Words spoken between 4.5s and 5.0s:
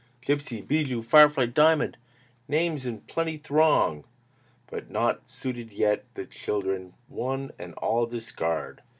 But,